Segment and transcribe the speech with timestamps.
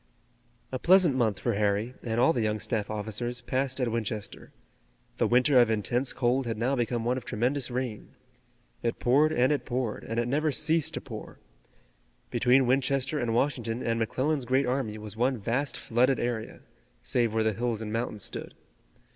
[0.71, 4.51] A pleasant month for Harry, and all the young staff officers passed at Winchester.
[5.17, 8.15] The winter of intense cold had now become one of tremendous rain.
[8.81, 11.37] It poured and it poured, and it never ceased to pour.
[12.31, 16.61] Between Winchester and Washington and McClellan's great army was one vast flooded area,
[17.03, 18.55] save where the hills and mountains stood.